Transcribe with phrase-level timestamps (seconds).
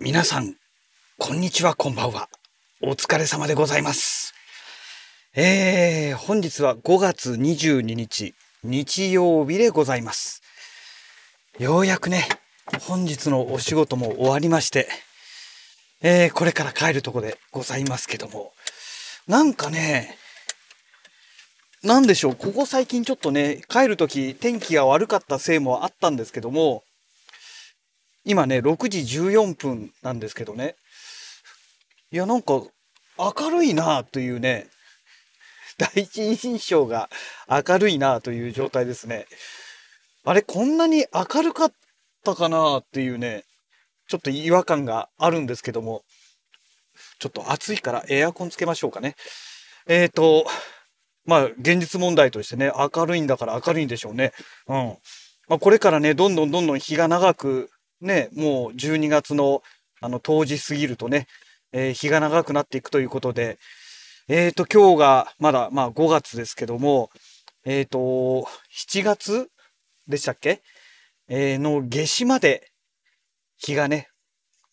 [0.00, 0.54] 皆さん、
[1.18, 2.28] こんにちは、こんばんは。
[2.80, 4.32] お疲れ様でございます。
[5.34, 10.40] えー、本日は5月22日、日曜日でございます。
[11.58, 12.28] ようやくね、
[12.82, 14.86] 本日のお仕事も終わりまして、
[16.00, 18.52] えー、これから帰るとこでございますけども、
[19.26, 20.16] なんかね、
[21.82, 26.84] なんでしょう、ここ最近ちょっとね、帰るとき天気が悪かったせいもあったんですけども、
[28.28, 30.76] 今ね、6時14分なんですけどね。
[32.12, 32.62] いや、なんか、
[33.16, 34.68] 明るいなというね、
[35.78, 37.08] 第一印象が
[37.48, 39.24] 明るいなという状態ですね。
[40.26, 41.72] あれ、こんなに明るかっ
[42.22, 43.44] たかなっていうね、
[44.08, 46.02] ちょっと違和感があるんですけども、
[47.20, 49.16] ちょっと暑いからエアコンつけましょうかね。
[49.86, 50.44] えっ、ー、と、
[51.24, 54.32] まあ、現実問題としてね、明るいんだから明るいんでしょうね。
[54.66, 54.98] うん。
[55.48, 59.62] まあ、これからね、どんどんどんどん日が長くね、もう12月の
[60.00, 61.26] あの冬至過ぎるとね、
[61.72, 63.58] えー、日が長くなっていくということで、
[64.28, 67.10] えっ、ー、と、今日がまだまあ5月ですけども、
[67.64, 67.98] えっ、ー、と、
[68.72, 69.48] 7月
[70.06, 70.62] でしたっけ？
[71.28, 72.70] えー、の夏至まで
[73.58, 74.08] 日がね、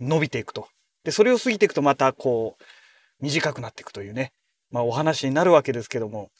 [0.00, 0.68] 伸びていくと。
[1.04, 2.64] で、それを過ぎていくとまたこう、
[3.20, 4.32] 短くなっていくというね、
[4.70, 6.30] まあお話になるわけですけども、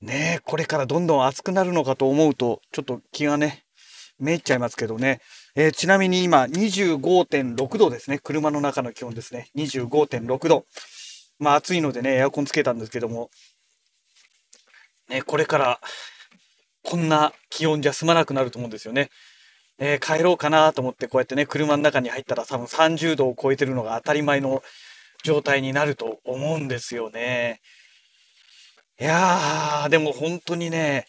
[0.00, 3.63] ねこれからどんどん暑くなるのかと思うと、ちょっと気がね、
[4.18, 5.20] めいっちゃいますけどね。
[5.56, 8.18] えー、ちなみに今25.6度ですね。
[8.18, 9.48] 車の中の気温ですね。
[9.56, 10.66] 25.6度。
[11.38, 13.30] まあ暑いのでね、エアコンつけたんですけども。
[15.08, 15.80] ね、これから
[16.82, 19.10] こんな気温じゃ済まなくなると思うんですよね。
[19.78, 24.62] えー、帰ろうかなと思ってこうやってね、車の中に入ったら多分30度を超えてるのが当たり前の
[25.24, 27.60] 状態になると思うんですよね。
[29.00, 31.06] いやー、でも本当にね、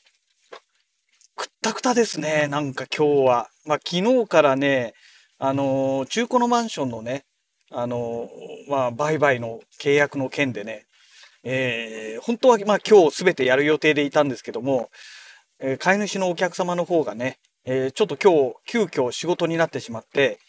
[1.36, 2.48] くったくたですね。
[2.48, 3.50] なんか今日は。
[3.66, 4.94] まあ昨日からね、
[5.38, 7.26] あのー、中古のマンションのね、
[7.72, 10.86] あのー、まあ売買の契約の件でね、
[11.44, 14.90] えー、本当はまあ今日全てやる予定でいたんですけども、
[15.60, 20.40] えー、飼い主のお客様の方がね、えー、ちょっと今日急遽仕事になってしまって、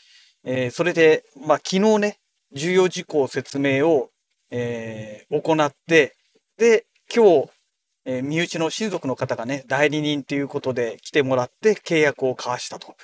[0.45, 2.19] えー、それで、まあ昨日ね、
[2.53, 4.11] 重要事項説明を、
[4.51, 6.15] えー、行って、
[6.57, 7.51] で、今日、
[8.09, 12.95] えー、身内の親族の方がね、代理人ということで来てもらって契約を交わしたと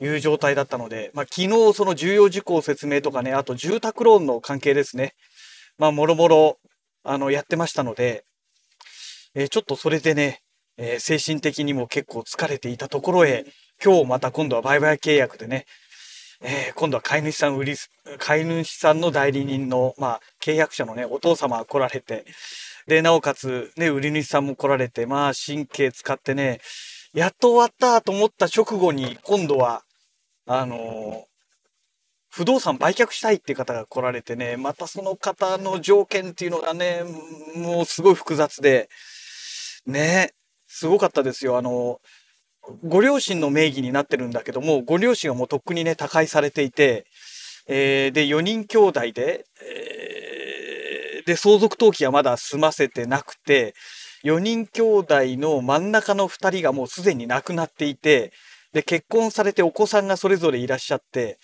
[0.00, 5.14] いう状態だったので、まあ、昨日その重要事項説明とかね、あと住宅ローンの関係ですね。
[5.78, 6.58] まあ、もろもろ、
[7.04, 8.24] あの、やってましたので、
[9.34, 10.42] えー、ちょっとそれでね、
[10.76, 13.46] えー、精神的にも結構疲れていたところへ、
[13.82, 15.66] 今日また今度は売買契約でね、
[16.42, 17.76] えー、今度は飼い主さん売り、
[18.18, 22.24] 飼い主さんの代理人の、まあ、契約者のね、お父様が来られて、
[22.90, 26.60] で、なおかつ、ね、売り主さんも来られて、まあ、神経使ってね、
[27.14, 29.84] やっと終わったと思った直後に、今度は、
[30.44, 31.24] あの、
[32.30, 37.04] 不動産売却したいっていう方が来られてね、またその方の条件っていうのがね、
[37.54, 38.88] もうすごい複雑で、
[39.86, 40.32] ね、
[40.66, 41.58] すごかったですよ。
[41.58, 42.00] あの、
[42.82, 47.06] ご両親の名義になってるんだけども、ご両親はもうとっくにね、他界されていて、
[47.68, 50.19] えー、で、4人兄弟で、えー、
[51.26, 53.74] で、相続登記はまだ済ませてなくて、
[54.24, 58.32] 4人兄弟の真ん中の2人がもうすでに亡くなっていて、
[58.72, 61.38] で、結婚されてお子さんがそれぞれいらっしゃって、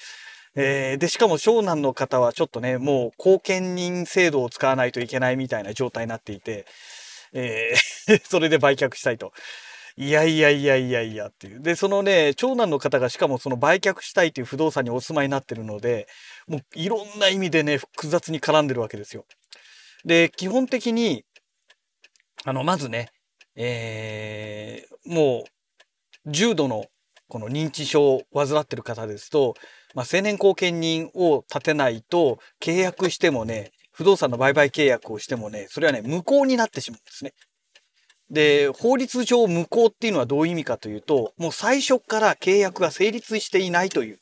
[0.54, 6.66] えー、で、しかも長男の方はちょっとね、もう後見人制度を使わないといけないみたいな状態になっていて、
[7.32, 9.32] えー、 それで売却したいと。
[9.98, 11.62] いやいやいやいやいやっていう。
[11.62, 16.06] で、そのね、長男の方がしかもその売却したいという不動産にお住まいになってるので、
[16.46, 19.24] もういろんな意味でね、複雑に絡んでるわけですよ。
[20.06, 21.24] で、基本的に、
[22.44, 23.10] あの、まずね、
[23.56, 25.44] えー、も
[26.26, 26.86] う、重度の
[27.28, 29.54] この認知症を患ってる方ですと、
[29.94, 37.34] まあ、青年後見人を立てないと、契約してもね、不動産の売買契約をしてもね、それはね、無効になってしまうんですね。
[38.30, 44.18] で、法律上無効っていうのはどういう意味かというと、もう最初から契約が成立していないという、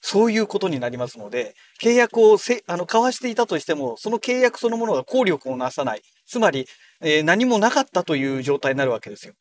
[0.00, 6.02] そういうことになりますので、契約をせあの交わしていたとしても、その契約そのものが効力をなさない。
[6.26, 6.66] つまり、
[7.00, 9.34] えー、何もなかったという状態になるわけですよ。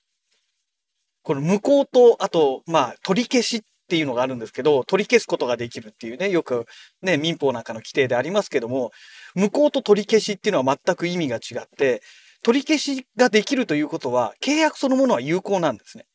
[1.24, 6.66] この無効と、あと、まあ、取り消しっていうのがあるんですけど、取り消すことができるっていうね、よく
[7.02, 8.92] ね、民法なんかの規定でありますけども、
[9.36, 12.02] 無効と取り消しっていうのは全く意味が違って、
[12.44, 16.06] 取り消しができるということは、契約そのものは有効なんですね。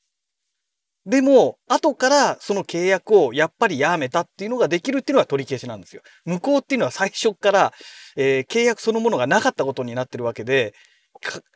[1.05, 6.03] でも、後からその契約をやっぱりやめたっていうのができるっていうのは取り消しなんですよ。
[6.25, 7.73] 無効っていうのは最初から、
[8.17, 10.75] えー、契約そのものがなかったことになってるわけで、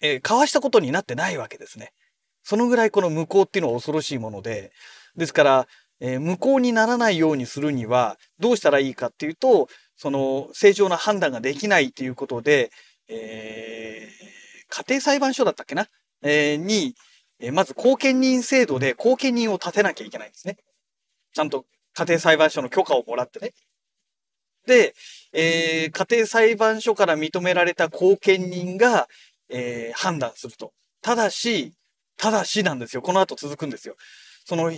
[0.02, 1.92] えー、交わしたことになってないわけですね。
[2.42, 4.72] そのぐらいこの無効っていうのは恐ろしいもので、
[5.16, 5.68] ですから、
[6.00, 12.70] えー、無効にならないようにするにはどうしたらいいかっていうと、その正常な判断ができないということで、
[13.08, 15.88] えー、家庭裁判所だったっけな、
[16.22, 16.94] えー、に、
[17.38, 20.56] え、まず後見人制度で後見人を立てなきゃいけないんですね。
[21.34, 23.52] ちゃんと家庭裁判所の許可をもらってね。
[24.66, 24.94] で、
[25.32, 29.08] えー、家庭裁判所から認められた後見人が、
[29.48, 30.72] えー、判断すると。
[31.02, 31.72] ただし、
[32.16, 33.02] ただしなんですよ。
[33.02, 33.96] この後続くんですよ。
[34.44, 34.72] その、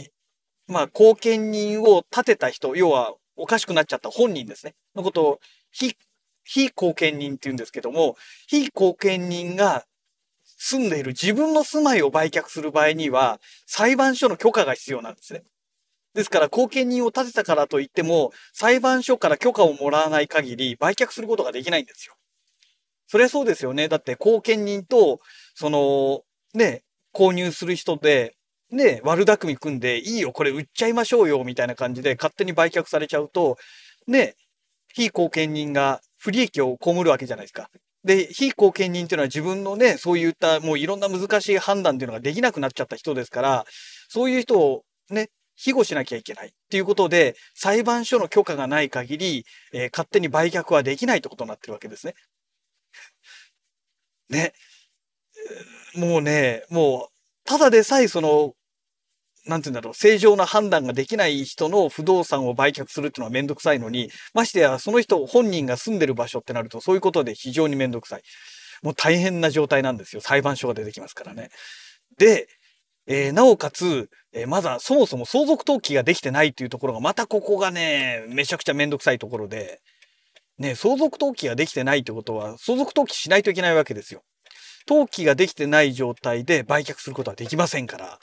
[0.66, 4.75] まあ、後見人を立てた人、要はおかしくなっちゃった本人ですね。
[4.94, 5.40] のことを、
[5.70, 5.96] 非、
[6.44, 8.16] 非後見人って言うんですけども、
[8.46, 9.87] 非後見人が
[10.58, 15.43] 住んでいる自分の住まいを売却する場合には、裁判所の許可が必要なんですね。
[16.14, 22.14] ですから、後見人を立てたからといっても、裁判所から許可をもらわない限り、売却することができないんですよ。
[23.06, 23.88] そりゃそうですよね。
[23.88, 25.20] だって、後見人と、
[25.55, 26.22] その、
[26.55, 26.82] ね、
[27.14, 28.34] 購入する人で、
[28.70, 33.56] ね、悪巧み組んで、いいよ、これ売っちゃいましょうよ、みたいな感じで勝手に売却されちゃうと、
[34.06, 34.34] ね、
[34.93, 37.70] 非後見人が不利益を被るわけじゃないですか。
[38.05, 43.65] で、非後見人っていうのは自分のね、そういったもういろんな難しい判断っていうのができなくなっちゃった人ですから、
[44.09, 52.15] そういう人をね、庇護しなきゃいけないっていうことで、裁判所の許可がない限り、えー、勝手に売却はできないってことになってるわけですね。
[54.31, 54.53] ね。
[55.94, 58.55] もうね、もう、ただでさえその
[59.46, 68.23] なんて言うんだろう、正常な判断ができない人の不動産を売却するっていうのはめんどくさいのに、ましてやその人本人が住んでる場所ってなるとそういうことで非常にめんどくさい。
[68.82, 70.20] もう大変な状態なんですよ。
[70.20, 71.50] 裁判所が出てきますからね。
[72.19, 72.49] で、
[73.06, 79.81] えー、なおかつ、えー、まだそもそも相続登記ができてないっていうところがまたここがね、めちゃくちゃめんどくさいところで、
[80.58, 84.23] ね、相続登記ができてないってことは相続登記しないといけないわけですよ。
[84.88, 88.19] 登記ができてない状態で売却することはできませんから。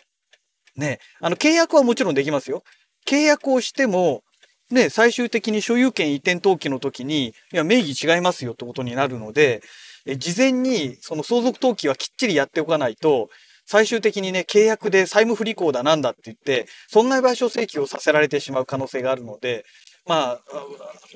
[0.75, 2.63] ね、あの、契約はもちろんできますよ。
[3.07, 4.23] 契約をしても、
[4.71, 9.61] ね、最終的に所有権移転登記の時に、いや、名義違いますよってことになるので、
[10.05, 13.29] え事前にその相続登記はきっちりやっておかないと、
[13.67, 19.65] 最終的にね、契約で債務不履行だなんだって言って、損害賠償請求をさせられてしまう可能性があるので、
[20.05, 20.41] まあ、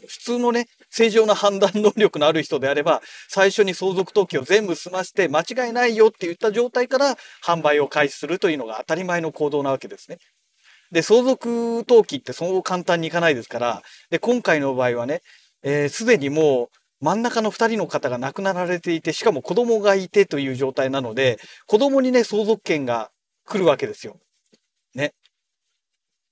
[0.07, 10.17] 普通のね、正常な判断能力のある人であれば、最初に相続登記を全部済まして、間違いないよって言った状態から販売を開始するというのが当たり前の行動なわけですね。
[10.91, 15.21] で、相続登記ってそう簡単にいかないですから、で、今回の場合はね、
[15.61, 23.11] えー、すでにもう真ん中の2人の方が亡くなられていて、しかも子供がいてという状態なので、子供にね、相続権が
[23.45, 24.17] 来るわけですよ。
[24.95, 25.13] ね。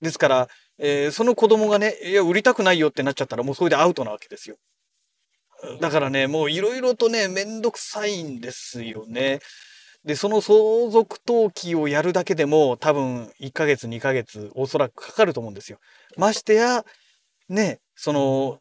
[0.02, 0.48] ですから、
[0.80, 4.58] えー、その子供がね、いや、売りたくないよってなっちゃったらもうそれでアウトなわけですよ。
[5.82, 9.40] だからね、もういろいろとね、めんどくさいんですよね。
[10.06, 15.80] で、その相続登記をやるだけでも多分1ヶ月、2ヶ月、おそらくかかると思うんですよ。
[16.16, 16.86] ましてや、
[17.50, 18.60] ね、その、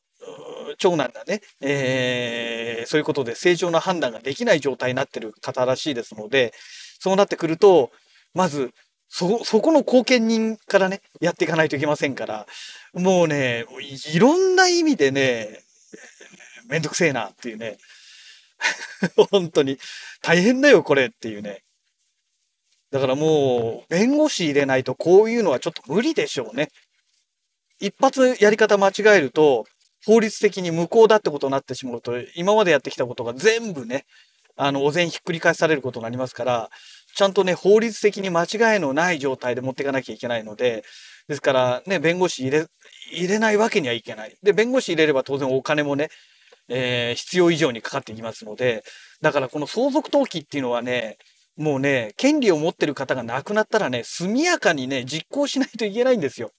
[0.79, 6.53] 長男がね、えー、そういうことで正常な判断ができない状態になってる方らしいですので、
[6.99, 7.91] そうなってくると、
[8.35, 8.73] まず
[9.09, 12.47] そ、そこの後見人からね、やっていかないといけませんから、
[12.95, 13.65] もうね、
[14.13, 15.61] いろんな意味でね、
[16.69, 17.79] めんどくせえなっていうね。
[19.31, 19.79] 本当に。
[20.23, 21.63] 大変だよ、これっていうね。
[22.91, 26.69] だからもう、弁護士入れないとこういうのはちょっと無理でしょうね。
[27.79, 29.67] 一発やり方間違えると、
[30.05, 34.07] 法律的に無効だってことになってしまうと、今までやってきたことが全部ね、
[34.57, 36.71] あの、お膳ひっくり返されることになりますから、
[37.17, 40.85] ちゃんとね、法律的に間違いのない状態で持っていかなきゃいけないので、
[41.29, 42.67] ですからね、弁護士入れ、
[43.11, 44.37] 入れないわけにはいけない。
[44.43, 46.11] で、弁護士入れれば当然お金もね、
[46.69, 48.85] えー、必要以上にかかってきますので、
[49.23, 51.17] だからこの相続登記っていうのはね、
[51.57, 56.51] もうね、権利を持ってる方が亡くなったらね、速やかにね、実行しないといけないんですよ。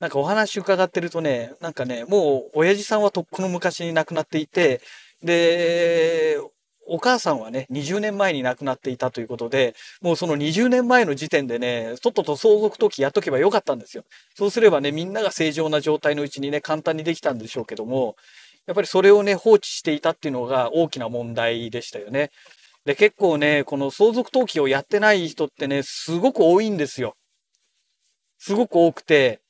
[0.00, 4.82] なんかお話伺ってるとね、なんかね、もう親父さんはとっくの昔に亡くなっていて、
[5.22, 6.36] で、
[6.88, 14.04] お母さんはね、20年前に亡くなっていたということで、もうその20年前の時点でね、とっとと相続登記やっとけばよかったんですよ。
[14.34, 18.16] そうすればね、みんなが正常な状態のうちにね、簡単にできたんでしょうけども、
[18.66, 22.30] やっぱりそれをね、放置していたっていうのが大きな問題でしたよね。
[22.84, 27.14] で、結構ね、この相続登記をやってない人ってね、すごく多いんですよ。
[28.38, 29.40] すごく多くて、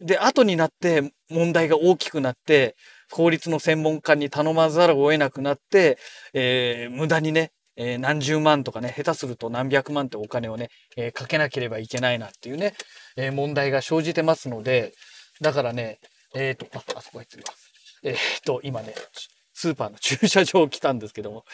[0.00, 2.74] で、後になって問題が大きくなって、
[3.10, 5.98] 法律の専門家に頼まざるを得なくなって、
[6.32, 12.74] えー、無駄にね、えー、何十万とかね、下手すると何百万ってお金をね、えー、かけなければいけないなっていうね、
[13.16, 14.92] え問題が生じてますので、
[15.40, 15.98] だからね、
[16.34, 17.54] えっ、と、あ、あそこがいつるわ。
[18.04, 18.94] えっ、と、今ね、
[19.54, 21.44] スーパーの駐車場来たんですけども、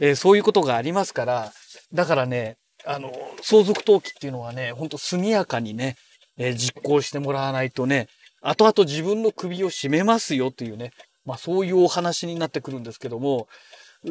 [0.00, 1.52] えそういうことがありますから、
[1.92, 5.96] だからね、あの、相続登記っていうのはね、ほんと速やかにね、
[6.38, 8.08] えー、実行してもらわないとね、
[8.40, 10.92] 後々自分の首を絞めますよというね、
[11.24, 13.48] まあそういうお話になってくるんですけども、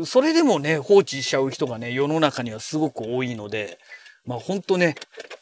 [0.06, 3.80] それでもね、放置しちゃう人がね、世の中にはすごく多いので、
[4.26, 4.96] まあ本当ね、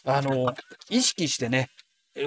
[0.04, 0.54] あの、
[0.90, 1.70] 意識してね、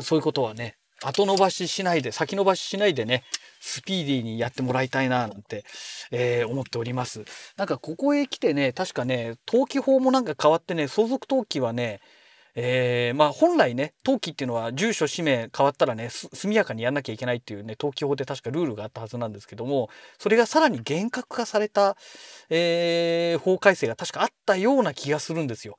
[0.03, 3.23] そういうことはね、後延ばししないで、先延ばししないでね、
[3.61, 5.65] スピーディーにやってもらいたいな、なんて、
[6.11, 7.25] えー、思っております。
[7.57, 12.01] なんかここへ来てね、確かね、登記法もなんか変わってね、相続登記はね、
[12.61, 21.97] えー、まあ本来ね登記っていうのは住所氏名変わったらね速やかにやんなきゃいけないっていうね登記法で確かルールがあったはずなんですけどもそれがさらに厳格化された、
[22.51, 25.77] えー、法改正が確かあったような気がするんですよ。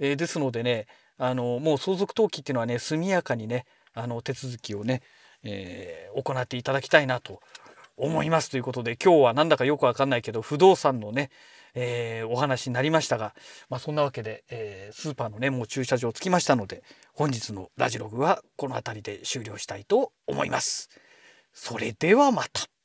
[0.00, 5.00] えー、ですのでねあのもう相続登記っていうのはね速やかにねあの手続きをね、
[5.44, 7.40] えー、行っていただきたいなと
[7.96, 11.30] 思いますということで今日はなんだかよくわかんないけど不動産のね
[11.80, 13.34] えー、お話になりましたが、
[13.70, 16.82] まあ、そんなわけで、えー、スーパーのねもう駐車場着きましたので
[17.14, 20.88] 本日のラジログはこの辺りで終了したいと思います。
[21.52, 22.77] それではまた。